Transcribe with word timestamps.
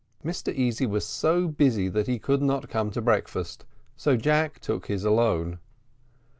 Mr 0.25 0.51
Easy 0.55 0.87
was 0.87 1.05
so 1.05 1.47
busy 1.47 1.87
that 1.87 2.07
he 2.07 2.17
could 2.17 2.41
not 2.41 2.69
come 2.69 2.89
to 2.89 3.03
breakfast, 3.03 3.65
so 3.95 4.17
Jack 4.17 4.57
took 4.59 4.87
his 4.87 5.05
atone. 5.05 5.59